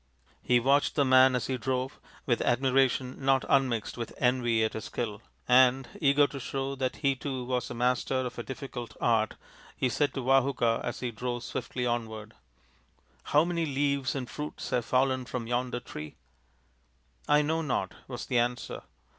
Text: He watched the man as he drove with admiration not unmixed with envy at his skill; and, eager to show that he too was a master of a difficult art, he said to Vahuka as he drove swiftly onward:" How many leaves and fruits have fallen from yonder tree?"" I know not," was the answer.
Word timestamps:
He 0.41 0.59
watched 0.59 0.95
the 0.95 1.05
man 1.05 1.35
as 1.35 1.45
he 1.45 1.59
drove 1.59 1.99
with 2.25 2.41
admiration 2.41 3.23
not 3.23 3.45
unmixed 3.47 3.99
with 3.99 4.13
envy 4.17 4.63
at 4.63 4.73
his 4.73 4.85
skill; 4.85 5.21
and, 5.47 5.89
eager 6.01 6.25
to 6.25 6.39
show 6.39 6.73
that 6.73 6.95
he 7.05 7.15
too 7.15 7.45
was 7.45 7.69
a 7.69 7.75
master 7.75 8.15
of 8.15 8.39
a 8.39 8.41
difficult 8.41 8.97
art, 8.99 9.35
he 9.77 9.89
said 9.89 10.15
to 10.15 10.23
Vahuka 10.23 10.81
as 10.83 11.01
he 11.01 11.11
drove 11.11 11.43
swiftly 11.43 11.85
onward:" 11.85 12.33
How 13.33 13.45
many 13.45 13.67
leaves 13.67 14.15
and 14.15 14.27
fruits 14.27 14.71
have 14.71 14.85
fallen 14.85 15.25
from 15.25 15.45
yonder 15.45 15.79
tree?"" 15.79 16.15
I 17.27 17.43
know 17.43 17.61
not," 17.61 17.93
was 18.07 18.25
the 18.25 18.39
answer. 18.39 18.81